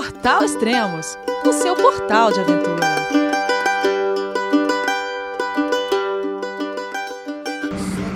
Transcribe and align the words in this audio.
Portal 0.00 0.42
Extremos, 0.42 1.18
o 1.44 1.52
seu 1.52 1.76
portal 1.76 2.32
de 2.32 2.40
aventura. 2.40 2.86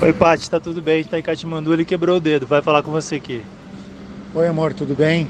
Oi, 0.00 0.12
Paty, 0.14 0.48
tá 0.48 0.58
tudo 0.58 0.80
bem? 0.80 0.94
A 0.94 0.96
gente 1.02 1.10
tá 1.10 1.18
em 1.18 1.22
Katmandu, 1.22 1.74
ele 1.74 1.84
quebrou 1.84 2.16
o 2.16 2.20
dedo, 2.20 2.46
vai 2.46 2.62
falar 2.62 2.82
com 2.82 2.90
você 2.90 3.16
aqui. 3.16 3.44
Oi, 4.34 4.46
amor, 4.46 4.72
tudo 4.72 4.94
bem? 4.94 5.28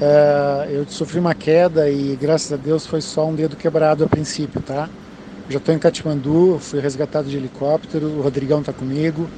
É, 0.00 0.68
eu 0.70 0.86
sofri 0.88 1.18
uma 1.18 1.34
queda 1.34 1.90
e 1.90 2.16
graças 2.16 2.50
a 2.50 2.56
Deus 2.56 2.86
foi 2.86 3.02
só 3.02 3.26
um 3.26 3.34
dedo 3.34 3.54
quebrado 3.54 4.02
a 4.02 4.08
princípio, 4.08 4.62
tá? 4.62 4.88
Já 5.46 5.58
estou 5.58 5.74
em 5.74 5.78
Katmandu, 5.78 6.58
fui 6.58 6.80
resgatado 6.80 7.28
de 7.28 7.36
helicóptero, 7.36 8.06
o 8.06 8.22
Rodrigão 8.22 8.62
tá 8.62 8.72
comigo. 8.72 9.28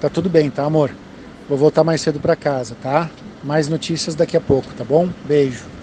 Tá 0.00 0.08
tudo 0.08 0.30
bem, 0.30 0.48
tá, 0.48 0.62
amor? 0.62 0.92
Vou 1.48 1.58
voltar 1.58 1.82
mais 1.82 2.00
cedo 2.00 2.20
para 2.20 2.36
casa, 2.36 2.76
tá? 2.80 3.10
Mais 3.42 3.66
notícias 3.66 4.14
daqui 4.14 4.36
a 4.36 4.40
pouco, 4.40 4.72
tá 4.74 4.84
bom? 4.84 5.08
Beijo. 5.26 5.77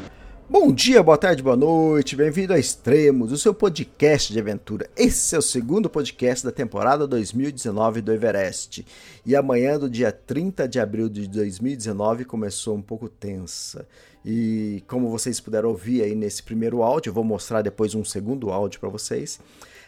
Bom 0.47 0.71
dia, 0.71 1.01
boa 1.01 1.17
tarde, 1.17 1.41
boa 1.41 1.55
noite, 1.55 2.15
bem-vindo 2.15 2.53
a 2.53 2.59
Extremos, 2.59 3.31
o 3.31 3.37
seu 3.37 3.51
podcast 3.51 4.31
de 4.31 4.39
aventura. 4.39 4.87
Esse 4.95 5.33
é 5.33 5.39
o 5.39 5.41
segundo 5.41 5.89
podcast 5.89 6.45
da 6.45 6.51
temporada 6.51 7.07
2019 7.07 7.99
do 7.99 8.13
Everest. 8.13 8.85
E 9.25 9.35
amanhã, 9.35 9.79
do 9.79 9.89
dia 9.89 10.11
30 10.11 10.67
de 10.67 10.79
abril 10.79 11.09
de 11.09 11.27
2019, 11.27 12.25
começou 12.25 12.75
um 12.75 12.81
pouco 12.81 13.09
tensa. 13.09 13.87
E 14.23 14.83
como 14.87 15.09
vocês 15.09 15.39
puderam 15.39 15.69
ouvir 15.69 16.03
aí 16.03 16.13
nesse 16.13 16.43
primeiro 16.43 16.83
áudio, 16.83 17.09
eu 17.09 17.13
vou 17.15 17.23
mostrar 17.23 17.63
depois 17.63 17.95
um 17.95 18.05
segundo 18.05 18.51
áudio 18.51 18.79
para 18.79 18.89
vocês. 18.89 19.39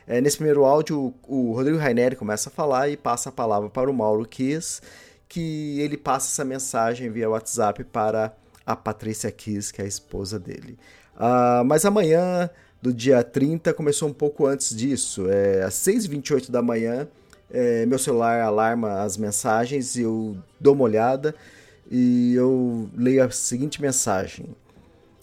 É, 0.07 0.19
nesse 0.19 0.37
primeiro 0.37 0.65
áudio, 0.65 1.13
o 1.27 1.51
Rodrigo 1.53 1.77
Raineri 1.77 2.15
começa 2.15 2.49
a 2.49 2.51
falar 2.51 2.89
e 2.89 2.97
passa 2.97 3.29
a 3.29 3.31
palavra 3.31 3.69
para 3.69 3.91
o 3.91 3.93
Mauro 3.93 4.27
Kiss, 4.27 4.81
que 5.29 5.79
ele 5.81 5.97
passa 5.97 6.29
essa 6.29 6.43
mensagem 6.43 7.11
via 7.11 7.29
WhatsApp 7.29 7.83
para 7.83 8.35
a 8.67 8.75
Patrícia 8.75 9.31
Kiss, 9.31 9.71
que 9.73 9.81
é 9.81 9.85
a 9.85 9.87
esposa 9.87 10.37
dele. 10.37 10.77
Uh, 11.15 11.63
mas 11.65 11.85
amanhã, 11.85 12.49
do 12.81 12.93
dia 12.93 13.23
30, 13.23 13.73
começou 13.73 14.09
um 14.09 14.13
pouco 14.13 14.45
antes 14.45 14.75
disso. 14.75 15.29
É, 15.29 15.63
às 15.63 15.75
6h28 15.75 16.51
da 16.51 16.61
manhã, 16.61 17.07
é, 17.49 17.85
meu 17.85 17.97
celular 17.97 18.41
alarma 18.41 19.01
as 19.01 19.15
mensagens 19.15 19.95
e 19.95 20.01
eu 20.01 20.37
dou 20.59 20.73
uma 20.73 20.83
olhada 20.83 21.33
e 21.89 22.35
eu 22.35 22.89
leio 22.93 23.23
a 23.23 23.31
seguinte 23.31 23.81
mensagem. 23.81 24.47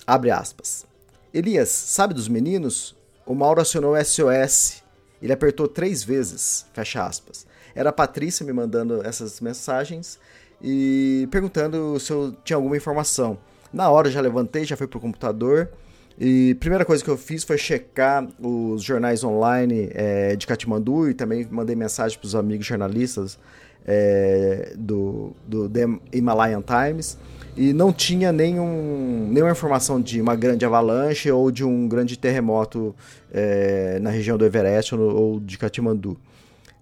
Abre 0.07 0.31
aspas. 0.31 0.87
Elias, 1.33 1.69
sabe 1.69 2.15
dos 2.15 2.29
meninos? 2.29 2.97
O 3.27 3.35
Mauro 3.35 3.61
acionou 3.61 3.95
SOS. 4.03 4.83
Ele 5.21 5.33
apertou 5.33 5.69
três 5.69 6.03
vezes. 6.03 6.65
Fecha 6.73 7.05
aspas. 7.05 7.47
Era 7.75 7.91
a 7.91 7.93
Patrícia 7.93 8.47
me 8.47 8.53
mandando 8.53 9.07
essas 9.07 9.41
mensagens 9.41 10.19
e 10.63 11.29
perguntando 11.31 11.99
se 11.99 12.13
eu 12.13 12.35
tinha 12.45 12.57
alguma 12.57 12.77
informação. 12.77 13.39
Na 13.73 13.91
hora 13.91 14.11
já 14.11 14.21
levantei, 14.21 14.65
já 14.65 14.77
fui 14.77 14.87
pro 14.87 15.01
computador 15.01 15.69
e 16.19 16.55
primeira 16.61 16.85
coisa 16.85 17.03
que 17.03 17.11
eu 17.11 17.17
fiz 17.17 17.43
foi 17.43 17.59
checar 17.59 18.27
os 18.41 18.83
jornais 18.83 19.25
online 19.25 19.91
é, 19.93 20.37
de 20.37 20.47
Katmandu 20.47 21.11
e 21.11 21.15
também 21.15 21.47
mandei 21.51 21.75
mensagem 21.75 22.17
para 22.19 22.27
os 22.27 22.37
amigos 22.37 22.65
jornalistas 22.67 23.39
é, 23.85 24.75
do, 24.77 25.33
do 25.47 25.69
The 25.69 25.87
Himalayan 26.13 26.63
Times 26.63 27.19
e 27.57 27.73
não 27.73 27.93
tinha 27.93 28.33
nenhum, 28.33 29.29
nenhuma 29.31 29.51
informação 29.51 30.01
de 30.01 30.21
uma 30.21 30.37
grande 30.37 30.65
avalanche 30.65 31.31
ou 31.31 31.51
de 31.51 31.65
um 31.65 31.89
grande 31.89 32.17
terremoto 32.17 32.95
é, 33.33 33.99
na 34.01 34.11
região 34.11 34.39
do 34.39 34.45
Everest 34.45 34.95
ou, 34.95 35.01
ou 35.01 35.41
de 35.41 35.59
Katmandu. 35.59 36.17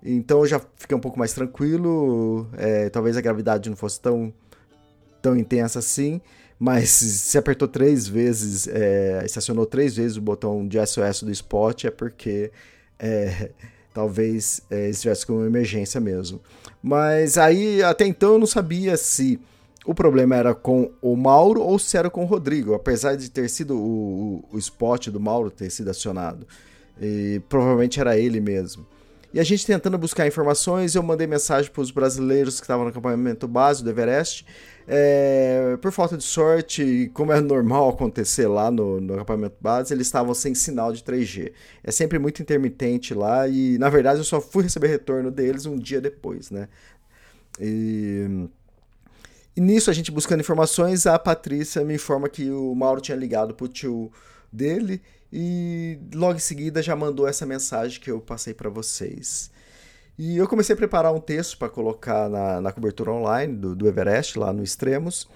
Então 0.05 0.41
eu 0.41 0.47
já 0.47 0.61
fiquei 0.77 0.97
um 0.97 1.01
pouco 1.01 1.19
mais 1.19 1.33
tranquilo. 1.33 2.49
É, 2.57 2.91
talvez 2.91 3.17
a 3.17 3.21
gravidade 3.21 3.71
não 3.71 3.77
fosse 3.77 4.01
tão, 4.01 4.33
tão 5.21 5.37
intensa 5.37 5.79
assim. 5.79 6.21
Mas 6.59 6.91
se 6.91 7.37
apertou 7.37 7.67
três 7.67 8.07
vezes, 8.07 8.69
é, 8.69 9.23
estacionou 9.25 9.67
três 9.67 9.97
vezes 9.97 10.17
o 10.17 10.21
botão 10.21 10.67
de 10.67 10.79
SOS 10.87 11.25
do 11.25 11.31
spot, 11.33 11.87
é 11.87 11.91
porque 11.91 12.53
é, 13.01 13.51
talvez 13.93 14.63
é, 14.71 14.89
estivesse 14.89 15.27
com 15.27 15.35
uma 15.35 15.47
emergência 15.47 16.01
mesmo. 16.01 16.41
Mas 16.81 17.37
aí, 17.37 17.83
até 17.83 18.07
então, 18.07 18.35
eu 18.35 18.39
não 18.39 18.47
sabia 18.47 18.97
se 18.97 19.41
o 19.85 19.93
problema 19.93 20.37
era 20.37 20.55
com 20.55 20.93
o 21.03 21.17
Mauro 21.17 21.61
ou 21.63 21.79
se 21.81 21.97
era 21.97 22.09
com 22.09 22.23
o 22.23 22.27
Rodrigo, 22.27 22.75
apesar 22.75 23.17
de 23.17 23.29
ter 23.29 23.49
sido 23.51 23.77
o, 23.77 24.45
o, 24.53 24.57
o 24.57 24.59
spot 24.59 25.09
do 25.09 25.19
Mauro 25.19 25.51
ter 25.51 25.69
sido 25.69 25.91
acionado. 25.91 26.47
E 27.01 27.41
provavelmente 27.49 27.99
era 27.99 28.17
ele 28.17 28.41
mesmo. 28.41 28.87
E 29.35 29.41
a 29.41 29.45
gente 29.45 29.65
tentando 29.67 29.97
buscar 29.97 30.27
informações, 30.27 30.95
eu 30.95 31.03
mandei 31.03 31.27
mensagem 31.27 31.71
para 31.71 31.81
os 31.81 31.91
brasileiros 31.91 32.61
que 32.61 32.65
estavam 32.65 32.85
no 32.85 32.91
acampamento 32.91 33.49
base 33.49 33.83
do 33.83 33.89
Everest. 33.89 34.45
É, 34.87 35.79
por 35.81 35.91
falta 35.91 36.19
de 36.19 36.25
sorte, 36.25 37.11
como 37.15 37.33
é 37.33 37.41
normal 37.41 37.89
acontecer 37.89 38.47
lá 38.47 38.71
no, 38.71 39.01
no 39.01 39.15
acampamento 39.15 39.57
base, 39.59 39.95
eles 39.95 40.07
estavam 40.07 40.35
sem 40.35 40.55
sinal 40.55 40.93
de 40.93 41.03
3G. 41.03 41.51
É 41.83 41.91
sempre 41.91 42.19
muito 42.19 42.43
intermitente 42.43 43.15
lá 43.15 43.49
e, 43.49 43.79
na 43.79 43.89
verdade, 43.89 44.19
eu 44.21 44.25
só 44.25 44.39
fui 44.39 44.65
receber 44.65 44.89
retorno 44.89 45.31
deles 45.31 45.65
um 45.65 45.77
dia 45.79 46.01
depois, 46.01 46.51
né? 46.51 46.69
E... 47.59 48.49
E 49.55 49.61
nisso, 49.61 49.91
a 49.91 49.93
gente 49.93 50.11
buscando 50.11 50.41
informações, 50.41 51.07
a 51.07 51.19
Patrícia 51.19 51.85
me 51.85 51.95
informa 51.95 52.27
que 52.27 52.51
o 52.51 52.75
Mauro 52.75 53.03
tinha 53.03 53.17
ligado 53.17 53.53
pro 53.53 53.69
tio 53.69 54.11
dele 54.51 55.03
e 55.33 55.99
logo 56.15 56.35
em 56.35 56.41
seguida 56.41 56.83
já 56.83 56.95
mandou 56.95 57.27
essa 57.27 57.47
mensagem 57.47 57.99
que 57.99 58.11
eu 58.11 58.21
passei 58.21 58.53
para 58.53 58.69
vocês. 58.69 59.51
E 60.19 60.37
eu 60.37 60.47
comecei 60.47 60.75
a 60.75 60.77
preparar 60.77 61.15
um 61.15 61.21
texto 61.21 61.57
para 61.57 61.71
colocar 61.71 62.29
na, 62.29 62.61
na 62.61 62.71
cobertura 62.71 63.11
online 63.11 63.57
do, 63.57 63.75
do, 63.75 63.89
Everest, 63.89 64.39
lá 64.39 64.53
no 64.53 64.63
Extremos. 64.63 65.27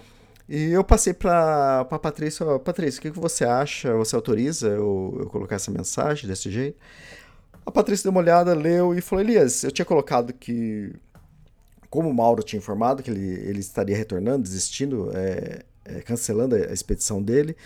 E 0.47 0.71
eu 0.71 0.85
passei 0.85 1.15
para 1.15 1.81
a 1.81 1.99
Patrícia: 1.99 2.59
Patrícia, 2.59 2.99
o 2.99 3.03
que, 3.03 3.11
que 3.11 3.19
você 3.19 3.45
acha? 3.45 3.95
Você 3.95 4.15
autoriza 4.15 4.69
eu, 4.69 5.17
eu 5.21 5.27
colocar 5.27 5.57
essa 5.57 5.71
mensagem 5.71 6.29
desse 6.29 6.51
jeito? 6.51 6.79
A 7.65 7.71
Patrícia 7.71 8.05
deu 8.05 8.11
uma 8.11 8.21
olhada, 8.21 8.55
leu 8.55 8.95
e 8.95 9.01
falou: 9.01 9.25
Elias, 9.25 9.65
eu 9.65 9.73
tinha 9.73 9.87
colocado 9.87 10.33
que, 10.35 10.93
como 11.89 12.11
o 12.11 12.15
Mauro 12.15 12.43
tinha 12.43 12.59
informado 12.59 13.03
que 13.03 13.11
ele, 13.11 13.49
ele 13.49 13.61
estaria 13.61 13.97
retornando, 13.97 14.43
desistindo, 14.43 15.11
é, 15.15 15.65
é, 15.87 16.01
cancelando 16.03 16.55
a 16.55 16.73
expedição 16.73 17.23
dele. 17.23 17.57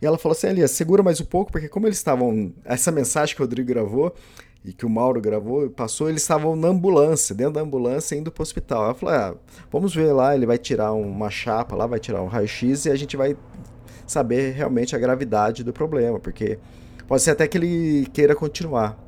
E 0.00 0.06
ela 0.06 0.18
falou 0.18 0.36
assim: 0.36 0.48
Elias, 0.48 0.70
segura 0.72 1.02
mais 1.02 1.20
um 1.20 1.24
pouco, 1.24 1.50
porque 1.50 1.68
como 1.68 1.86
eles 1.86 1.98
estavam. 1.98 2.52
Essa 2.64 2.92
mensagem 2.92 3.34
que 3.34 3.40
o 3.40 3.44
Rodrigo 3.44 3.68
gravou 3.68 4.14
e 4.64 4.72
que 4.72 4.84
o 4.84 4.90
Mauro 4.90 5.20
gravou, 5.20 5.70
passou, 5.70 6.08
eles 6.08 6.22
estavam 6.22 6.56
na 6.56 6.68
ambulância, 6.68 7.34
dentro 7.34 7.54
da 7.54 7.60
ambulância, 7.60 8.16
indo 8.16 8.32
para 8.32 8.42
o 8.42 8.44
hospital. 8.44 8.84
Ela 8.84 8.94
falou: 8.94 9.14
ah, 9.14 9.34
vamos 9.70 9.94
ver 9.94 10.12
lá, 10.12 10.34
ele 10.34 10.46
vai 10.46 10.58
tirar 10.58 10.92
uma 10.92 11.30
chapa 11.30 11.76
lá, 11.76 11.86
vai 11.86 12.00
tirar 12.00 12.22
um 12.22 12.26
raio-x 12.26 12.86
e 12.86 12.90
a 12.90 12.96
gente 12.96 13.16
vai 13.16 13.36
saber 14.06 14.52
realmente 14.52 14.94
a 14.94 14.98
gravidade 14.98 15.64
do 15.64 15.72
problema, 15.72 16.18
porque 16.18 16.58
pode 17.06 17.22
ser 17.22 17.32
até 17.32 17.46
que 17.46 17.58
ele 17.58 18.06
queira 18.12 18.34
continuar. 18.34 19.02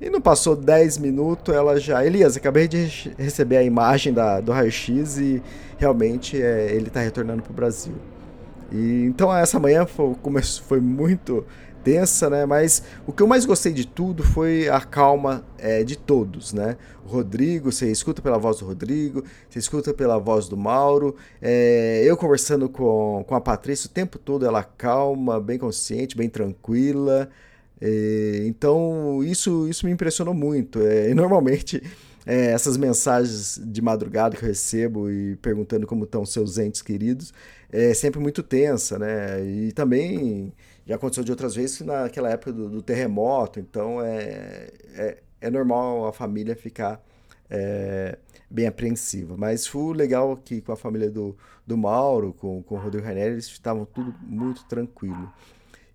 E 0.00 0.10
não 0.10 0.20
passou 0.20 0.56
10 0.56 0.98
minutos, 0.98 1.54
ela 1.54 1.78
já. 1.78 2.04
Elias, 2.04 2.36
acabei 2.36 2.66
de 2.66 3.14
receber 3.16 3.58
a 3.58 3.62
imagem 3.62 4.12
da, 4.12 4.40
do 4.40 4.50
raio-x 4.50 5.18
e 5.18 5.42
realmente 5.78 6.40
é, 6.40 6.74
ele 6.74 6.88
está 6.88 7.00
retornando 7.00 7.42
para 7.42 7.52
o 7.52 7.54
Brasil. 7.54 7.94
E, 8.72 9.04
então 9.04 9.34
essa 9.34 9.60
manhã 9.60 9.86
foi, 9.86 10.14
foi 10.66 10.80
muito 10.80 11.44
tensa, 11.82 12.30
né? 12.30 12.46
Mas 12.46 12.82
o 13.06 13.12
que 13.12 13.22
eu 13.22 13.26
mais 13.26 13.44
gostei 13.44 13.72
de 13.72 13.86
tudo 13.86 14.22
foi 14.22 14.68
a 14.68 14.80
calma 14.80 15.44
é, 15.58 15.84
de 15.84 15.96
todos, 15.96 16.52
né? 16.52 16.76
O 17.04 17.08
Rodrigo, 17.08 17.70
você 17.70 17.90
escuta 17.90 18.22
pela 18.22 18.38
voz 18.38 18.58
do 18.58 18.66
Rodrigo, 18.66 19.24
você 19.48 19.58
escuta 19.58 19.92
pela 19.92 20.18
voz 20.18 20.48
do 20.48 20.56
Mauro. 20.56 21.16
É, 21.40 22.02
eu 22.04 22.16
conversando 22.16 22.68
com, 22.68 23.24
com 23.26 23.34
a 23.34 23.40
Patrícia 23.40 23.88
o 23.88 23.90
tempo 23.90 24.18
todo, 24.18 24.46
ela 24.46 24.62
calma, 24.62 25.40
bem 25.40 25.58
consciente, 25.58 26.16
bem 26.16 26.28
tranquila. 26.28 27.28
É, 27.80 28.44
então 28.46 29.22
isso, 29.24 29.68
isso 29.68 29.84
me 29.84 29.92
impressionou 29.92 30.34
muito. 30.34 30.80
É, 30.80 31.10
e 31.10 31.14
normalmente 31.14 31.82
é, 32.24 32.52
essas 32.52 32.76
mensagens 32.76 33.60
de 33.62 33.82
madrugada 33.82 34.36
que 34.36 34.44
eu 34.44 34.48
recebo 34.48 35.10
e 35.10 35.36
perguntando 35.36 35.86
como 35.86 36.04
estão 36.04 36.24
seus 36.24 36.58
entes 36.58 36.80
queridos 36.80 37.34
é 37.72 37.94
sempre 37.94 38.20
muito 38.20 38.42
tensa, 38.42 38.98
né? 38.98 39.42
E 39.42 39.72
também 39.72 40.52
já 40.86 40.96
aconteceu 40.96 41.24
de 41.24 41.30
outras 41.30 41.54
vezes 41.54 41.80
naquela 41.80 42.28
época 42.28 42.52
do, 42.52 42.68
do 42.68 42.82
terremoto, 42.82 43.58
então 43.58 44.02
é, 44.02 44.68
é, 44.94 45.18
é, 45.40 45.50
normal 45.50 46.06
a 46.06 46.12
família 46.12 46.54
ficar 46.54 47.02
é, 47.48 48.18
bem 48.50 48.66
apreensiva. 48.66 49.36
Mas 49.38 49.66
foi 49.66 49.94
legal 49.94 50.36
que 50.36 50.60
com 50.60 50.72
a 50.72 50.76
família 50.76 51.10
do, 51.10 51.34
do 51.66 51.78
Mauro, 51.78 52.34
com, 52.34 52.62
com 52.62 52.74
o 52.74 52.78
Rodrigo 52.78 53.06
Rainer, 53.06 53.32
eles 53.32 53.46
estavam 53.46 53.86
tudo 53.86 54.14
muito 54.20 54.64
tranquilo. 54.66 55.32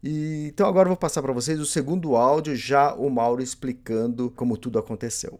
E, 0.03 0.47
então 0.47 0.68
agora 0.68 0.88
eu 0.88 0.91
vou 0.91 0.97
passar 0.97 1.21
para 1.21 1.33
vocês 1.33 1.59
o 1.59 1.65
segundo 1.65 2.15
áudio, 2.15 2.56
já 2.56 2.94
o 2.95 3.09
Mauro 3.09 3.44
explicando 3.44 4.31
como 4.31 4.57
tudo 4.57 4.80
aconteceu. 4.80 5.39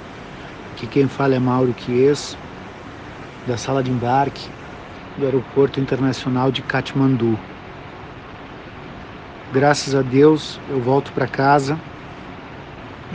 Aqui 0.81 0.87
quem 0.87 1.07
fala 1.07 1.35
é 1.35 1.39
Mauro 1.39 1.75
Chies, 1.77 2.35
da 3.45 3.55
sala 3.55 3.83
de 3.83 3.91
embarque 3.91 4.49
do 5.15 5.25
Aeroporto 5.25 5.79
Internacional 5.79 6.51
de 6.51 6.63
Katmandu. 6.63 7.37
Graças 9.53 9.93
a 9.93 10.01
Deus, 10.01 10.59
eu 10.71 10.81
volto 10.81 11.11
para 11.11 11.27
casa 11.27 11.77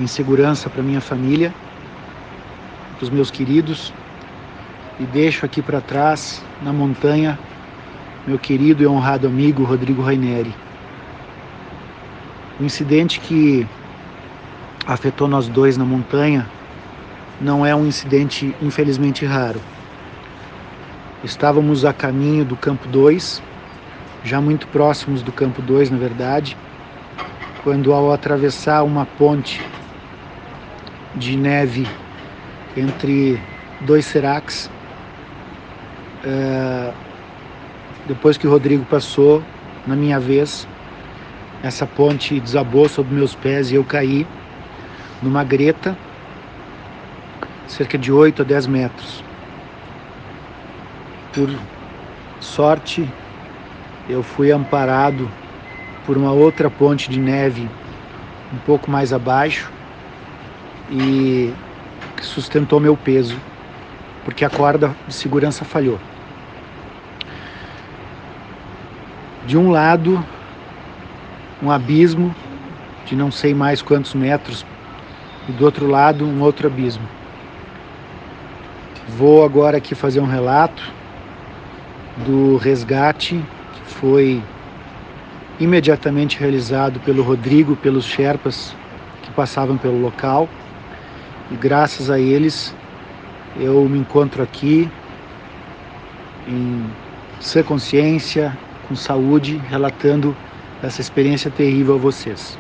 em 0.01 0.07
segurança 0.07 0.71
para 0.71 0.81
minha 0.81 1.01
família, 1.01 1.53
para 2.97 3.03
os 3.03 3.11
meus 3.11 3.33
queridos 3.33 3.93
e 5.01 5.03
deixo 5.07 5.45
aqui 5.45 5.61
para 5.61 5.81
trás, 5.81 6.41
na 6.63 6.73
montanha, 6.73 7.37
meu 8.29 8.39
querido 8.39 8.85
e 8.85 8.87
honrado 8.87 9.27
amigo 9.27 9.65
Rodrigo 9.65 10.03
Raineri. 10.03 10.55
O 12.61 12.65
incidente 12.65 13.19
que 13.19 13.67
afetou 14.87 15.27
nós 15.27 15.49
dois 15.49 15.77
na 15.77 15.85
montanha 15.85 16.47
não 17.41 17.65
é 17.65 17.75
um 17.75 17.87
incidente 17.87 18.55
infelizmente 18.61 19.25
raro. 19.25 19.61
Estávamos 21.23 21.85
a 21.85 21.93
caminho 21.93 22.45
do 22.45 22.57
campo 22.57 22.87
2, 22.89 23.43
já 24.25 24.41
muito 24.41 24.67
próximos 24.69 25.23
do 25.23 25.33
campo 25.33 25.61
2, 25.61 25.91
na 25.91 25.99
verdade, 25.99 26.57
quando 27.63 27.93
ao 27.93 28.13
atravessar 28.13 28.83
uma 28.85 29.05
ponte 29.05 29.61
de 31.15 31.37
neve 31.37 31.87
entre 32.77 33.41
dois 33.81 34.05
seracs, 34.05 34.71
uh, 36.25 36.93
depois 38.07 38.37
que 38.37 38.47
o 38.47 38.51
Rodrigo 38.51 38.85
passou, 38.85 39.43
na 39.87 39.97
minha 39.97 40.21
vez, 40.21 40.69
essa 41.63 41.87
ponte 41.87 42.39
desabou 42.39 42.89
sobre 42.89 43.15
meus 43.15 43.35
pés 43.35 43.71
e 43.71 43.75
eu 43.75 43.85
caí 43.85 44.27
numa 45.23 45.43
greta 45.43 45.97
cerca 47.67 47.99
de 47.99 48.13
8 48.13 48.43
a 48.43 48.45
10 48.45 48.67
metros. 48.67 49.25
Por 51.33 51.51
sorte, 52.41 53.09
eu 54.09 54.23
fui 54.23 54.51
amparado 54.51 55.29
por 56.07 56.17
uma 56.17 56.33
outra 56.33 56.71
ponte 56.71 57.11
de 57.11 57.19
neve 57.19 57.69
um 58.55 58.59
pouco 58.59 58.91
mais 58.91 59.13
abaixo 59.13 59.71
e 60.91 61.53
que 62.17 62.25
sustentou 62.25 62.79
meu 62.79 62.97
peso, 62.97 63.37
porque 64.25 64.45
a 64.45 64.51
corda 64.51 64.95
de 65.07 65.15
segurança 65.15 65.65
falhou. 65.65 65.99
De 69.47 69.57
um 69.57 69.71
lado, 69.71 70.25
um 71.63 71.71
abismo 71.71 72.35
de 73.05 73.15
não 73.15 73.31
sei 73.31 73.55
mais 73.55 73.81
quantos 73.83 74.15
metros, 74.15 74.65
e 75.49 75.53
do 75.53 75.65
outro 75.65 75.87
lado, 75.87 76.25
um 76.25 76.41
outro 76.41 76.67
abismo. 76.67 77.16
Vou 79.09 79.45
agora 79.45 79.77
aqui 79.77 79.95
fazer 79.95 80.19
um 80.19 80.27
relato 80.27 80.83
do 82.27 82.57
resgate 82.57 83.41
que 83.73 83.95
foi 83.95 84.43
imediatamente 85.61 86.37
realizado 86.41 86.99
pelo 87.01 87.23
Rodrigo, 87.23 87.77
pelos 87.77 88.05
Sherpas 88.05 88.75
que 89.23 89.31
passavam 89.31 89.77
pelo 89.77 90.01
local. 90.01 90.49
E 91.53 91.55
graças 91.55 92.11
a 92.11 92.19
eles 92.19 92.75
eu 93.57 93.89
me 93.89 93.97
encontro 93.97 94.43
aqui 94.43 94.91
em 96.49 96.85
sã 97.39 97.63
consciência, 97.63 98.59
com 98.89 98.97
saúde, 98.97 99.57
relatando 99.69 100.37
essa 100.83 101.01
experiência 101.01 101.49
terrível 101.49 101.95
a 101.95 101.99
vocês. 101.99 102.59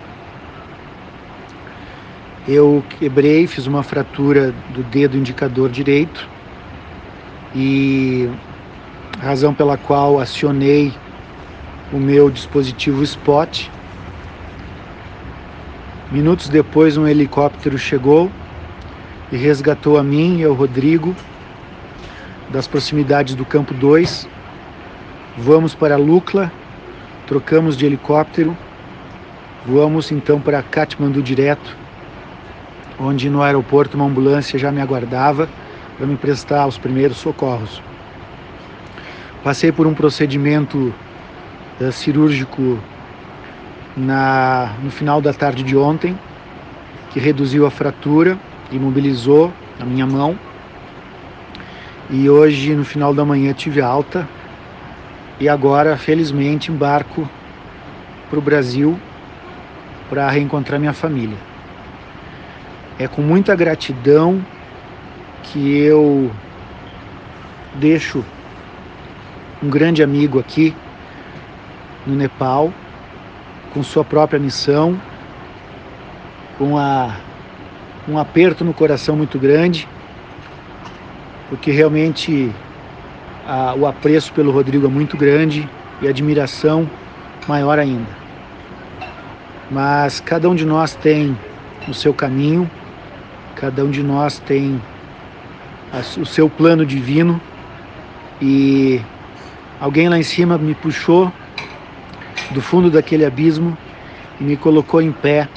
Eu 2.46 2.84
quebrei, 3.00 3.48
fiz 3.48 3.66
uma 3.66 3.82
fratura 3.82 4.54
do 4.68 4.84
dedo 4.84 5.18
indicador 5.18 5.68
direito 5.68 6.35
e 7.54 8.28
razão 9.20 9.54
pela 9.54 9.76
qual 9.76 10.18
acionei 10.20 10.92
o 11.92 11.96
meu 11.96 12.30
dispositivo 12.30 13.02
Spot. 13.02 13.68
Minutos 16.10 16.48
depois, 16.48 16.96
um 16.96 17.06
helicóptero 17.06 17.78
chegou 17.78 18.30
e 19.32 19.36
resgatou 19.36 19.98
a 19.98 20.02
mim 20.02 20.38
e 20.38 20.44
ao 20.44 20.52
Rodrigo 20.52 21.14
das 22.50 22.66
proximidades 22.66 23.34
do 23.34 23.44
campo 23.44 23.74
2. 23.74 24.28
Vamos 25.38 25.74
para 25.74 25.96
Lucla, 25.96 26.52
trocamos 27.26 27.76
de 27.76 27.84
helicóptero, 27.84 28.56
voamos 29.66 30.12
então 30.12 30.40
para 30.40 30.62
Katmandu 30.62 31.22
direto, 31.22 31.76
onde 32.98 33.28
no 33.28 33.42
aeroporto 33.42 33.96
uma 33.96 34.06
ambulância 34.06 34.58
já 34.58 34.70
me 34.70 34.80
aguardava 34.80 35.48
para 35.96 36.06
me 36.06 36.16
prestar 36.16 36.66
os 36.66 36.78
primeiros 36.78 37.16
socorros. 37.16 37.82
Passei 39.42 39.70
por 39.72 39.86
um 39.86 39.94
procedimento 39.94 40.92
uh, 41.80 41.92
cirúrgico 41.92 42.78
na, 43.96 44.74
no 44.82 44.90
final 44.90 45.20
da 45.20 45.32
tarde 45.32 45.62
de 45.62 45.76
ontem, 45.76 46.18
que 47.10 47.20
reduziu 47.20 47.64
a 47.66 47.70
fratura, 47.70 48.38
imobilizou 48.70 49.52
a 49.80 49.84
minha 49.84 50.06
mão. 50.06 50.38
E 52.10 52.28
hoje, 52.28 52.74
no 52.74 52.84
final 52.84 53.14
da 53.14 53.24
manhã, 53.24 53.52
tive 53.52 53.80
alta. 53.80 54.28
E 55.40 55.48
agora, 55.48 55.96
felizmente, 55.96 56.70
embarco 56.70 57.28
para 58.28 58.38
o 58.38 58.42
Brasil 58.42 58.98
para 60.08 60.28
reencontrar 60.30 60.78
minha 60.78 60.92
família. 60.92 61.36
É 62.98 63.06
com 63.06 63.22
muita 63.22 63.54
gratidão 63.54 64.44
que 65.46 65.78
eu 65.78 66.30
deixo 67.74 68.24
um 69.62 69.68
grande 69.68 70.02
amigo 70.02 70.38
aqui 70.38 70.74
no 72.06 72.14
Nepal, 72.14 72.72
com 73.72 73.82
sua 73.82 74.04
própria 74.04 74.38
missão, 74.38 75.00
com 76.58 76.78
a, 76.78 77.16
um 78.08 78.18
aperto 78.18 78.64
no 78.64 78.72
coração 78.72 79.16
muito 79.16 79.38
grande, 79.38 79.88
porque 81.48 81.70
realmente 81.70 82.50
a, 83.46 83.74
o 83.74 83.86
apreço 83.86 84.32
pelo 84.32 84.50
Rodrigo 84.50 84.86
é 84.86 84.90
muito 84.90 85.16
grande 85.16 85.68
e 86.00 86.06
a 86.06 86.10
admiração 86.10 86.88
maior 87.46 87.78
ainda. 87.78 88.26
Mas 89.70 90.20
cada 90.20 90.48
um 90.48 90.54
de 90.54 90.64
nós 90.64 90.94
tem 90.94 91.36
o 91.88 91.94
seu 91.94 92.14
caminho, 92.14 92.70
cada 93.54 93.84
um 93.84 93.90
de 93.90 94.02
nós 94.02 94.38
tem 94.38 94.80
o 96.18 96.26
seu 96.26 96.48
plano 96.48 96.84
divino 96.84 97.40
e 98.40 99.00
alguém 99.80 100.08
lá 100.08 100.18
em 100.18 100.22
cima 100.22 100.58
me 100.58 100.74
puxou 100.74 101.32
do 102.50 102.60
fundo 102.60 102.90
daquele 102.90 103.24
abismo 103.24 103.76
e 104.40 104.44
me 104.44 104.56
colocou 104.56 105.00
em 105.00 105.12
pé 105.12 105.48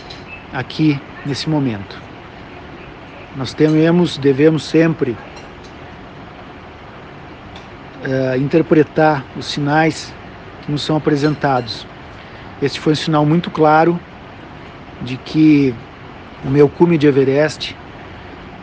aqui 0.53 0.99
nesse 1.25 1.49
momento. 1.49 2.01
Nós 3.35 3.53
tememos, 3.53 4.17
devemos 4.17 4.63
sempre 4.63 5.15
uh, 8.03 8.37
interpretar 8.37 9.25
os 9.37 9.45
sinais 9.45 10.13
que 10.63 10.71
nos 10.71 10.81
são 10.81 10.95
apresentados. 10.95 11.85
Esse 12.61 12.79
foi 12.79 12.93
um 12.93 12.95
sinal 12.95 13.25
muito 13.25 13.51
claro 13.51 13.99
de 15.01 15.17
que 15.17 15.73
o 16.43 16.49
meu 16.49 16.67
cume 16.67 16.97
de 16.97 17.07
Everest 17.07 17.75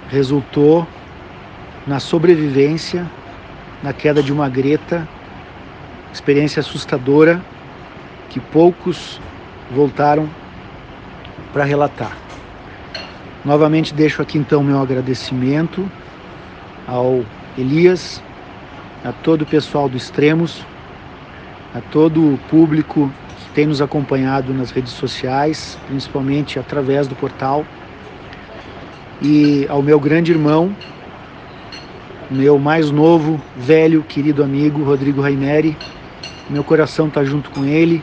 resultou 0.08 0.86
na 1.86 2.00
sobrevivência, 2.00 3.06
na 3.82 3.92
queda 3.92 4.22
de 4.22 4.32
uma 4.32 4.48
greta, 4.48 5.06
experiência 6.12 6.60
assustadora 6.60 7.40
que 8.30 8.40
poucos 8.40 9.20
voltaram 9.70 10.28
para 11.52 11.64
relatar. 11.64 12.16
Novamente 13.44 13.94
deixo 13.94 14.20
aqui 14.20 14.38
então 14.38 14.62
meu 14.62 14.80
agradecimento 14.80 15.88
ao 16.86 17.24
Elias, 17.56 18.22
a 19.04 19.12
todo 19.12 19.42
o 19.42 19.46
pessoal 19.46 19.88
do 19.88 19.96
Extremos, 19.96 20.64
a 21.74 21.80
todo 21.80 22.34
o 22.34 22.38
público 22.50 23.10
que 23.38 23.50
tem 23.50 23.66
nos 23.66 23.80
acompanhado 23.80 24.52
nas 24.52 24.70
redes 24.70 24.92
sociais, 24.92 25.78
principalmente 25.86 26.58
através 26.58 27.06
do 27.06 27.14
portal. 27.14 27.64
e 29.22 29.66
ao 29.70 29.80
meu 29.80 29.98
grande 29.98 30.30
irmão, 30.30 30.76
meu 32.30 32.58
mais 32.58 32.90
novo, 32.90 33.40
velho, 33.56 34.02
querido 34.02 34.42
amigo 34.42 34.82
Rodrigo 34.82 35.20
Raineri. 35.20 35.76
Meu 36.50 36.64
coração 36.64 37.08
está 37.08 37.24
junto 37.24 37.50
com 37.50 37.64
ele 37.64 38.02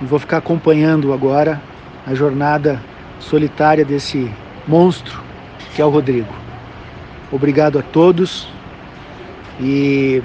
e 0.00 0.04
vou 0.04 0.18
ficar 0.18 0.38
acompanhando 0.38 1.12
agora 1.12 1.60
a 2.06 2.14
jornada 2.14 2.80
solitária 3.18 3.84
desse 3.84 4.30
monstro 4.66 5.22
que 5.74 5.80
é 5.80 5.84
o 5.84 5.88
Rodrigo. 5.88 6.32
Obrigado 7.30 7.78
a 7.78 7.82
todos 7.82 8.48
e 9.58 10.22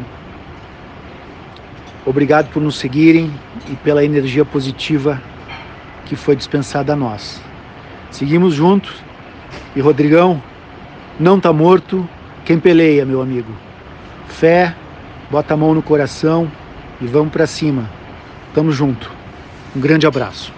obrigado 2.06 2.50
por 2.52 2.62
nos 2.62 2.78
seguirem 2.78 3.32
e 3.70 3.76
pela 3.78 4.04
energia 4.04 4.44
positiva 4.44 5.22
que 6.06 6.16
foi 6.16 6.36
dispensada 6.36 6.94
a 6.94 6.96
nós. 6.96 7.42
Seguimos 8.12 8.54
juntos 8.54 8.96
e 9.76 9.80
Rodrigão 9.80 10.42
não 11.20 11.38
está 11.38 11.54
morto, 11.54 12.08
quem 12.48 12.58
peleia, 12.58 13.06
meu 13.06 13.22
amigo. 13.22 13.52
Fé, 14.30 14.74
bota 15.30 15.54
a 15.54 15.58
mão 15.58 15.76
no 15.76 15.84
coração 15.84 16.50
e 17.02 17.06
vamos 17.06 17.34
para 17.34 17.46
cima. 17.46 17.92
Tamo 18.56 18.72
junto. 18.72 19.12
Um 19.76 19.82
grande 19.82 20.08
abraço. 20.08 20.54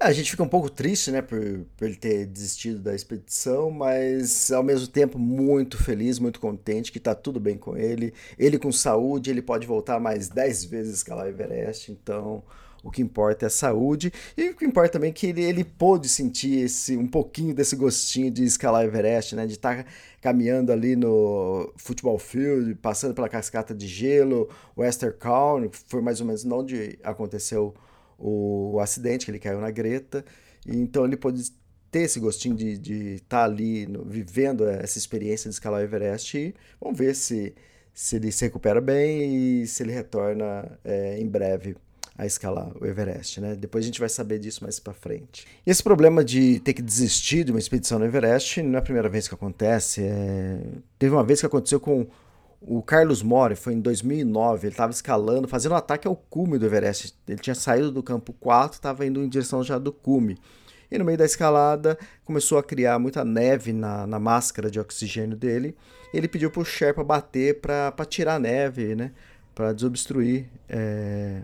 A 0.00 0.12
gente 0.12 0.30
fica 0.30 0.42
um 0.42 0.48
pouco 0.48 0.70
triste, 0.70 1.10
né, 1.10 1.20
por, 1.20 1.66
por, 1.76 1.84
ele 1.84 1.96
ter 1.96 2.24
desistido 2.24 2.78
da 2.78 2.94
expedição, 2.94 3.70
mas 3.70 4.50
ao 4.50 4.62
mesmo 4.62 4.86
tempo 4.86 5.18
muito 5.18 5.76
feliz, 5.76 6.18
muito 6.18 6.40
contente 6.40 6.90
que 6.90 6.98
tá 6.98 7.14
tudo 7.14 7.38
bem 7.38 7.58
com 7.58 7.76
ele. 7.76 8.14
Ele 8.38 8.58
com 8.58 8.72
saúde, 8.72 9.28
ele 9.28 9.42
pode 9.42 9.66
voltar 9.66 10.00
mais 10.00 10.30
10 10.30 10.64
vezes 10.64 10.94
escalar 10.94 11.26
o 11.26 11.28
Everest, 11.28 11.92
então 11.92 12.42
o 12.84 12.90
que 12.90 13.00
importa 13.00 13.46
é 13.46 13.48
a 13.48 13.50
saúde. 13.50 14.12
E 14.36 14.50
o 14.50 14.54
que 14.54 14.66
importa 14.66 14.92
também 14.92 15.10
é 15.10 15.12
que 15.12 15.26
ele, 15.28 15.42
ele 15.42 15.64
pôde 15.64 16.06
sentir 16.08 16.58
esse, 16.58 16.96
um 16.96 17.08
pouquinho 17.08 17.54
desse 17.54 17.74
gostinho 17.74 18.30
de 18.30 18.44
escalar 18.44 18.84
Everest, 18.84 19.34
né? 19.34 19.46
De 19.46 19.54
estar 19.54 19.84
tá 19.84 19.90
caminhando 20.20 20.70
ali 20.70 20.94
no 20.94 21.72
futebol 21.76 22.18
field, 22.18 22.74
passando 22.76 23.14
pela 23.14 23.28
cascata 23.28 23.74
de 23.74 23.86
gelo, 23.86 24.48
Esther 24.78 25.16
County, 25.16 25.70
foi 25.88 26.02
mais 26.02 26.20
ou 26.20 26.26
menos 26.26 26.44
onde 26.44 26.98
aconteceu 27.02 27.74
o, 28.18 28.74
o 28.74 28.80
acidente, 28.80 29.24
que 29.24 29.30
ele 29.30 29.38
caiu 29.38 29.60
na 29.60 29.70
greta. 29.70 30.22
E, 30.66 30.76
então 30.76 31.06
ele 31.06 31.16
pôde 31.16 31.42
ter 31.90 32.00
esse 32.00 32.20
gostinho 32.20 32.54
de 32.54 33.14
estar 33.14 33.38
tá 33.38 33.44
ali 33.44 33.86
no, 33.86 34.04
vivendo 34.04 34.68
essa 34.68 34.98
experiência 34.98 35.48
de 35.48 35.54
escalar 35.54 35.80
o 35.80 35.84
Everest 35.84 36.36
e 36.36 36.54
vamos 36.80 36.98
ver 36.98 37.14
se, 37.14 37.54
se 37.94 38.16
ele 38.16 38.30
se 38.32 38.44
recupera 38.44 38.80
bem 38.80 39.62
e 39.62 39.66
se 39.66 39.82
ele 39.82 39.92
retorna 39.92 40.78
é, 40.84 41.18
em 41.20 41.26
breve 41.26 41.76
a 42.16 42.24
escalar 42.24 42.70
o 42.80 42.86
Everest, 42.86 43.40
né? 43.40 43.56
Depois 43.56 43.84
a 43.84 43.86
gente 43.86 43.98
vai 43.98 44.08
saber 44.08 44.38
disso 44.38 44.62
mais 44.62 44.78
para 44.78 44.92
frente. 44.92 45.46
E 45.66 45.70
esse 45.70 45.82
problema 45.82 46.24
de 46.24 46.60
ter 46.60 46.72
que 46.72 46.82
desistir 46.82 47.44
de 47.44 47.50
uma 47.50 47.58
expedição 47.58 47.98
no 47.98 48.04
Everest 48.04 48.62
não 48.62 48.76
é 48.76 48.78
a 48.78 48.82
primeira 48.82 49.08
vez 49.08 49.26
que 49.26 49.34
acontece. 49.34 50.02
É... 50.02 50.60
Teve 50.98 51.14
uma 51.14 51.24
vez 51.24 51.40
que 51.40 51.46
aconteceu 51.46 51.80
com 51.80 52.06
o 52.60 52.80
Carlos 52.82 53.22
Mori, 53.22 53.56
foi 53.56 53.74
em 53.74 53.80
2009. 53.80 54.66
Ele 54.66 54.72
estava 54.72 54.92
escalando, 54.92 55.48
fazendo 55.48 55.72
um 55.72 55.76
ataque 55.76 56.06
ao 56.06 56.14
cume 56.14 56.56
do 56.56 56.66
Everest. 56.66 57.14
Ele 57.26 57.38
tinha 57.38 57.54
saído 57.54 57.90
do 57.90 58.02
campo 58.02 58.32
4, 58.32 58.76
estava 58.76 59.04
indo 59.04 59.22
em 59.22 59.28
direção 59.28 59.64
já 59.64 59.76
do 59.76 59.92
cume. 59.92 60.38
E 60.90 60.98
no 60.98 61.04
meio 61.04 61.18
da 61.18 61.24
escalada 61.24 61.98
começou 62.24 62.58
a 62.58 62.62
criar 62.62 62.98
muita 63.00 63.24
neve 63.24 63.72
na, 63.72 64.06
na 64.06 64.20
máscara 64.20 64.70
de 64.70 64.78
oxigênio 64.78 65.36
dele. 65.36 65.76
Ele 66.12 66.28
pediu 66.28 66.48
para 66.48 66.62
o 66.62 66.64
Sherpa 66.64 67.02
bater 67.02 67.60
para 67.60 67.92
tirar 68.08 68.36
a 68.36 68.38
neve, 68.38 68.94
né? 68.94 69.10
Para 69.52 69.72
desobstruir 69.72 70.46
é, 70.68 71.42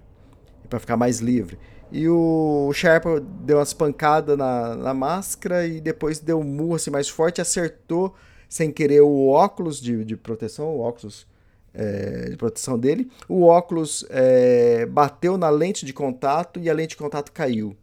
para 0.71 0.79
ficar 0.79 0.97
mais 0.97 1.19
livre. 1.19 1.59
E 1.93 2.09
o 2.09 2.73
Sherpa 2.73 3.21
deu 3.21 3.59
umas 3.59 3.75
pancadas 3.75 4.39
na, 4.39 4.77
na 4.77 4.95
máscara 4.95 5.67
e 5.67 5.81
depois 5.81 6.21
deu 6.21 6.39
um 6.39 6.45
murro 6.45 6.77
assim 6.77 6.91
mais 6.91 7.09
forte, 7.09 7.41
acertou 7.41 8.15
sem 8.49 8.71
querer 8.71 9.01
o 9.01 9.29
óculos 9.29 9.81
de, 9.81 10.05
de 10.05 10.17
proteção, 10.17 10.67
o 10.69 10.81
óculos 10.81 11.27
é, 11.75 12.31
de 12.31 12.37
proteção 12.37 12.79
dele. 12.79 13.11
O 13.29 13.43
óculos 13.43 14.07
é, 14.09 14.87
bateu 14.87 15.37
na 15.37 15.51
lente 15.51 15.85
de 15.85 15.93
contato 15.93 16.61
e 16.61 16.71
a 16.71 16.73
lente 16.73 16.91
de 16.91 16.97
contato 16.97 17.33
caiu. 17.33 17.77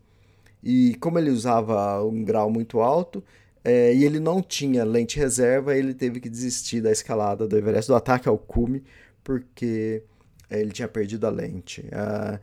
E 0.64 0.96
como 0.96 1.20
ele 1.20 1.30
usava 1.30 2.04
um 2.04 2.24
grau 2.24 2.50
muito 2.50 2.80
alto 2.80 3.24
é, 3.64 3.94
e 3.94 4.06
ele 4.06 4.20
não 4.20 4.42
tinha 4.42 4.86
lente 4.86 5.20
reserva, 5.20 5.76
ele 5.76 5.94
teve 5.94 6.20
que 6.20 6.30
desistir 6.30 6.82
da 6.82 6.92
escalada 6.92 7.46
do 7.46 7.58
Everest, 7.58 7.90
do 7.90 7.96
ataque 7.96 8.28
ao 8.28 8.38
cume, 8.38 8.84
porque 9.24 10.04
ele 10.50 10.72
tinha 10.72 10.88
perdido 10.88 11.28
a 11.28 11.30
lente. 11.30 11.86
Ah, 11.92 12.40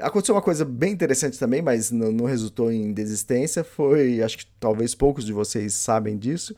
Aconteceu 0.00 0.34
uma 0.34 0.42
coisa 0.42 0.64
bem 0.64 0.92
interessante 0.92 1.38
também, 1.38 1.62
mas 1.62 1.90
não, 1.90 2.10
não, 2.10 2.24
resultou 2.24 2.72
em 2.72 2.92
desistência. 2.92 3.62
Foi, 3.62 4.22
acho 4.22 4.38
que 4.38 4.46
talvez 4.58 4.94
poucos 4.94 5.24
de 5.24 5.32
vocês 5.32 5.74
sabem 5.74 6.18
disso. 6.18 6.54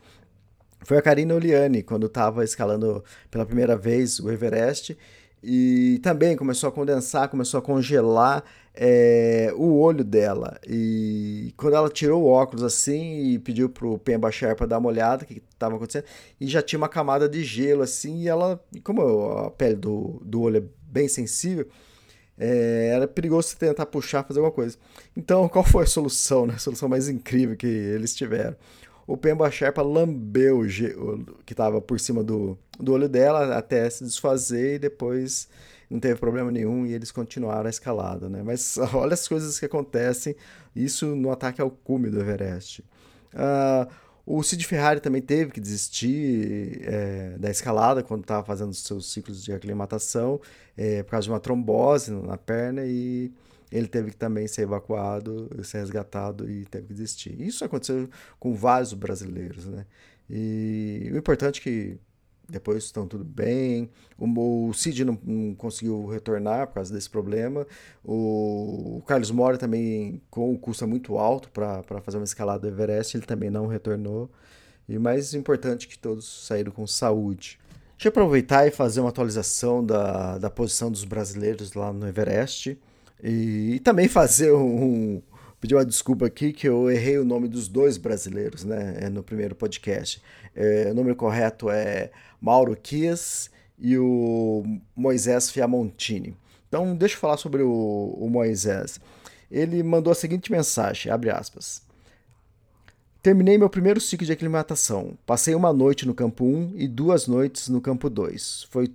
Foi 0.84 0.96
a 0.96 1.02
Karina 1.02 1.34
Oliani, 1.34 1.82
quando 1.82 2.06
estava 2.06 2.44
escalando 2.44 3.04
pela 3.30 3.44
primeira 3.44 3.76
vez 3.76 4.20
o 4.20 4.30
Everest. 4.30 4.96
E 5.42 6.00
também 6.02 6.36
começou 6.36 6.68
a 6.68 6.72
condensar, 6.72 7.28
começou 7.28 7.58
a 7.58 7.62
congelar 7.62 8.42
é, 8.74 9.52
o 9.54 9.78
olho 9.78 10.02
dela. 10.02 10.58
E 10.66 11.52
quando 11.56 11.74
ela 11.74 11.88
tirou 11.88 12.22
o 12.22 12.26
óculos 12.26 12.62
assim 12.62 13.32
e 13.32 13.38
pediu 13.38 13.68
pro 13.68 13.98
Pemba 13.98 14.30
Sherpa 14.30 14.66
dar 14.66 14.78
uma 14.78 14.88
olhada 14.88 15.24
o 15.24 15.26
que 15.26 15.42
estava 15.50 15.76
acontecendo, 15.76 16.04
e 16.40 16.46
já 16.46 16.62
tinha 16.62 16.78
uma 16.78 16.88
camada 16.88 17.28
de 17.28 17.44
gelo 17.44 17.82
assim, 17.82 18.22
e 18.22 18.28
ela, 18.28 18.62
como 18.82 19.02
a 19.30 19.50
pele 19.50 19.76
do, 19.76 20.20
do 20.24 20.40
olho 20.40 20.58
é 20.58 20.62
bem 20.90 21.06
sensível, 21.06 21.66
é, 22.38 22.90
era 22.94 23.08
perigoso 23.08 23.56
tentar 23.56 23.86
puxar, 23.86 24.24
fazer 24.24 24.40
alguma 24.40 24.54
coisa. 24.54 24.76
Então, 25.16 25.48
qual 25.50 25.64
foi 25.64 25.84
a 25.84 25.86
solução, 25.86 26.46
né? 26.46 26.54
A 26.54 26.58
solução 26.58 26.88
mais 26.88 27.08
incrível 27.08 27.56
que 27.56 27.66
eles 27.66 28.14
tiveram? 28.14 28.56
O 29.06 29.16
Pemba 29.16 29.48
Sherpa 29.50 29.82
lambeu 29.82 30.60
o 30.62 31.24
que 31.44 31.52
estava 31.52 31.80
por 31.80 32.00
cima 32.00 32.24
do, 32.24 32.58
do 32.78 32.92
olho 32.92 33.08
dela 33.08 33.56
até 33.56 33.88
se 33.88 34.02
desfazer 34.02 34.74
e 34.74 34.78
depois 34.80 35.48
não 35.88 36.00
teve 36.00 36.18
problema 36.18 36.50
nenhum 36.50 36.84
e 36.84 36.92
eles 36.92 37.12
continuaram 37.12 37.66
a 37.66 37.70
escalada, 37.70 38.28
né? 38.28 38.42
Mas 38.42 38.76
olha 38.92 39.14
as 39.14 39.28
coisas 39.28 39.58
que 39.58 39.66
acontecem, 39.66 40.34
isso 40.74 41.14
no 41.14 41.30
ataque 41.30 41.60
ao 41.60 41.70
cume 41.70 42.10
do 42.10 42.20
Everest. 42.20 42.84
Uh, 43.32 43.88
o 44.26 44.42
Cid 44.42 44.66
Ferrari 44.66 45.00
também 45.00 45.22
teve 45.22 45.52
que 45.52 45.60
desistir 45.60 46.80
é, 46.82 47.38
da 47.38 47.48
escalada 47.48 48.02
quando 48.02 48.22
estava 48.22 48.44
fazendo 48.44 48.74
seus 48.74 49.12
ciclos 49.12 49.44
de 49.44 49.52
aclimatação 49.52 50.40
é, 50.76 51.04
por 51.04 51.12
causa 51.12 51.26
de 51.26 51.30
uma 51.30 51.38
trombose 51.38 52.10
na 52.10 52.36
perna 52.36 52.84
e 52.84 53.32
ele 53.70 53.86
teve 53.86 54.10
que 54.10 54.16
também 54.16 54.48
ser 54.48 54.62
evacuado, 54.62 55.48
ser 55.62 55.78
resgatado 55.78 56.50
e 56.50 56.64
teve 56.64 56.88
que 56.88 56.94
desistir. 56.94 57.40
Isso 57.40 57.64
aconteceu 57.64 58.08
com 58.38 58.52
vários 58.52 58.92
brasileiros, 58.92 59.66
né? 59.66 59.86
E 60.28 61.08
o 61.12 61.16
importante 61.16 61.60
é 61.60 61.62
que 61.62 61.98
depois 62.48 62.84
estão 62.84 63.06
tudo 63.06 63.24
bem. 63.24 63.90
O, 64.18 64.68
o 64.68 64.74
Cid 64.74 65.04
não, 65.04 65.18
não, 65.24 65.54
conseguiu 65.54 66.06
retornar 66.06 66.68
por 66.68 66.74
causa 66.74 66.94
desse 66.94 67.10
problema. 67.10 67.66
O, 68.04 68.98
o 68.98 69.02
Carlos 69.06 69.30
Mora 69.30 69.58
também, 69.58 70.20
com 70.30 70.52
o 70.52 70.58
custo 70.58 70.86
muito 70.86 71.18
alto 71.18 71.50
para 71.50 71.82
fazer 72.02 72.18
uma 72.18 72.24
escalada 72.24 72.60
do 72.60 72.68
Everest, 72.68 73.16
ele 73.16 73.26
também 73.26 73.50
não 73.50 73.66
retornou. 73.66 74.30
E 74.88 74.98
mais 74.98 75.34
importante 75.34 75.88
que 75.88 75.98
todos 75.98 76.46
saíram 76.46 76.70
com 76.70 76.86
saúde. 76.86 77.58
Deixa 77.96 78.08
eu 78.08 78.10
aproveitar 78.10 78.66
e 78.66 78.70
fazer 78.70 79.00
uma 79.00 79.08
atualização 79.08 79.84
da, 79.84 80.38
da 80.38 80.50
posição 80.50 80.90
dos 80.90 81.02
brasileiros 81.02 81.72
lá 81.72 81.92
no 81.92 82.06
Everest. 82.06 82.78
E, 83.22 83.74
e 83.74 83.80
também 83.80 84.06
fazer 84.06 84.52
um, 84.52 85.20
pedir 85.60 85.74
uma 85.74 85.84
desculpa 85.84 86.26
aqui 86.26 86.52
que 86.52 86.68
eu 86.68 86.90
errei 86.90 87.18
o 87.18 87.24
nome 87.24 87.48
dos 87.48 87.68
dois 87.68 87.96
brasileiros 87.96 88.64
né, 88.64 88.96
é, 89.00 89.08
no 89.08 89.22
primeiro 89.22 89.54
podcast. 89.54 90.22
É, 90.54 90.88
o 90.90 90.94
número 90.94 91.16
correto 91.16 91.70
é 91.70 92.10
Mauro 92.40 92.76
Kias 92.76 93.50
e 93.78 93.96
o 93.98 94.64
Moisés 94.94 95.50
Fiamontini. 95.50 96.36
Então, 96.68 96.96
deixa 96.96 97.14
eu 97.14 97.20
falar 97.20 97.36
sobre 97.36 97.62
o, 97.62 98.16
o 98.18 98.28
Moisés. 98.28 99.00
Ele 99.50 99.82
mandou 99.82 100.10
a 100.10 100.14
seguinte 100.14 100.50
mensagem, 100.50 101.10
abre 101.10 101.30
aspas. 101.30 101.82
Terminei 103.22 103.58
meu 103.58 103.68
primeiro 103.68 104.00
ciclo 104.00 104.26
de 104.26 104.32
aclimatação. 104.32 105.18
Passei 105.26 105.54
uma 105.54 105.72
noite 105.72 106.06
no 106.06 106.14
campo 106.14 106.44
1 106.44 106.74
e 106.76 106.86
duas 106.86 107.26
noites 107.26 107.68
no 107.68 107.80
campo 107.80 108.08
2. 108.08 108.68
Foi 108.70 108.92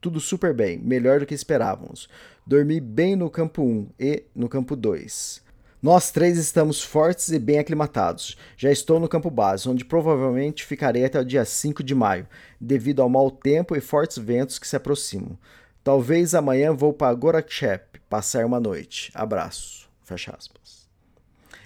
tudo 0.00 0.20
super 0.20 0.54
bem, 0.54 0.78
melhor 0.78 1.20
do 1.20 1.26
que 1.26 1.34
esperávamos. 1.34 2.08
Dormi 2.46 2.80
bem 2.80 3.14
no 3.14 3.30
campo 3.30 3.62
1 3.62 3.88
e 3.98 4.24
no 4.34 4.48
campo 4.48 4.74
2. 4.74 5.42
Nós 5.80 6.10
três 6.10 6.36
estamos 6.36 6.82
fortes 6.82 7.30
e 7.30 7.38
bem 7.38 7.60
aclimatados. 7.60 8.36
Já 8.56 8.70
estou 8.70 8.98
no 8.98 9.08
campo 9.08 9.30
base, 9.30 9.68
onde 9.68 9.84
provavelmente 9.84 10.66
ficarei 10.66 11.04
até 11.04 11.20
o 11.20 11.24
dia 11.24 11.44
5 11.44 11.84
de 11.84 11.94
maio, 11.94 12.26
devido 12.60 13.00
ao 13.00 13.08
mau 13.08 13.30
tempo 13.30 13.76
e 13.76 13.80
fortes 13.80 14.18
ventos 14.18 14.58
que 14.58 14.66
se 14.66 14.74
aproximam. 14.74 15.38
Talvez 15.84 16.34
amanhã 16.34 16.74
vou 16.74 16.92
para 16.92 17.14
Gorakchep 17.14 18.00
passar 18.08 18.44
uma 18.44 18.58
noite. 18.58 19.12
Abraço. 19.14 19.88
Fecha 20.02 20.34
aspas. 20.36 20.88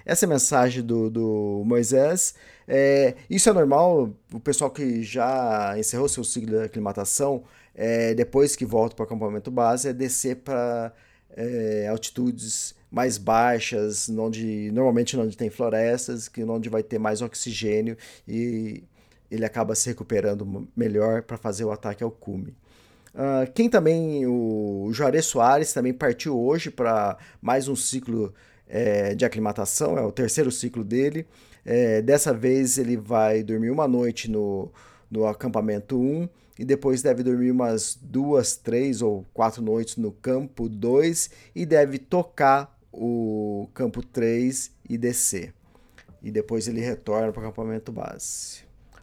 Essa 0.05 0.25
é 0.25 0.27
a 0.27 0.31
mensagem 0.31 0.83
do, 0.83 1.09
do 1.09 1.63
Moisés. 1.65 2.35
É, 2.69 3.15
isso 3.31 3.49
é 3.49 3.53
normal, 3.53 4.11
o 4.31 4.41
pessoal 4.41 4.71
que 4.71 5.03
já 5.03 5.75
encerrou 5.79 6.09
seu 6.09 6.23
ciclo 6.23 6.51
de 6.51 6.65
aclimatação, 6.65 7.45
é, 7.75 8.13
depois 8.13 8.55
que 8.55 8.67
volta 8.67 8.95
para 8.95 9.05
o 9.05 9.07
acampamento 9.07 9.51
base, 9.51 9.89
é 9.89 9.93
descer 9.93 10.37
para 10.37 10.93
é, 11.37 11.87
altitudes 11.89 12.75
mais 12.91 13.17
baixas, 13.17 14.09
onde 14.09 14.71
normalmente 14.73 15.17
onde 15.17 15.37
tem 15.37 15.49
florestas, 15.49 16.29
que 16.29 16.45
onde 16.45 16.69
vai 16.69 16.83
ter 16.83 16.99
mais 16.99 17.23
oxigênio 17.23 17.97
e 18.29 18.85
ele 19.31 19.47
acaba 19.47 19.75
se 19.75 19.89
recuperando 19.89 20.69
melhor 20.77 21.23
para 21.23 21.39
fazer 21.39 21.65
o 21.65 21.73
ataque 21.73 22.05
ao 22.05 22.11
cume. 22.11 22.55
Uh, 23.15 23.51
quem 23.55 23.69
também, 23.69 24.27
o 24.27 24.91
Juarez 24.93 25.27
Soares 25.27 25.73
também 25.73 25.93
partiu 25.93 26.39
hoje 26.39 26.71
para 26.71 27.17
mais 27.41 27.67
um 27.69 27.77
ciclo 27.77 28.33
é, 28.69 29.15
de 29.15 29.25
aclimatação, 29.25 29.99
é 29.99 30.03
o 30.03 30.13
terceiro 30.13 30.51
ciclo 30.51 30.85
dele. 30.85 31.27
É, 31.65 32.03
dessa 32.03 32.33
vez 32.33 32.77
ele 32.77 32.97
vai 32.97 33.43
dormir 33.43 33.71
uma 33.71 33.87
noite 33.87 34.31
no, 34.31 34.71
no 35.11 35.27
acampamento 35.27 35.99
1 35.99 36.29
e 36.63 36.65
depois 36.65 37.03
deve 37.03 37.25
dormir 37.25 37.51
umas 37.51 37.99
duas, 38.01 38.55
três 38.55 39.03
ou 39.03 39.27
quatro 39.35 39.61
noites 39.61 39.97
no 39.97 40.13
campo 40.13 40.69
2 40.69 41.29
e 41.57 41.67
deve 41.67 41.99
tocar 41.99 42.79
o 42.93 43.69
campo 43.75 44.01
3 44.01 44.71
e 44.89 44.97
descer. 44.97 45.53
E 46.23 46.31
depois 46.31 46.69
ele 46.69 46.81
retorna 46.81 47.33
para 47.33 47.43
o 47.43 47.45
acampamento 47.45 47.91
base. 47.91 48.61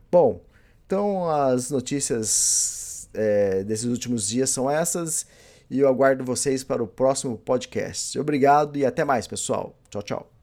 Bom, 0.09 0.39
então 0.85 1.29
as 1.29 1.69
notícias 1.69 3.09
é, 3.13 3.61
desses 3.65 3.87
últimos 3.87 4.29
dias 4.29 4.49
são 4.49 4.71
essas 4.71 5.27
e 5.69 5.79
eu 5.79 5.89
aguardo 5.89 6.23
vocês 6.23 6.63
para 6.63 6.81
o 6.81 6.87
próximo 6.87 7.37
podcast. 7.37 8.17
Obrigado 8.17 8.77
e 8.77 8.85
até 8.85 9.03
mais, 9.03 9.27
pessoal. 9.27 9.77
Tchau, 9.89 10.01
tchau. 10.01 10.38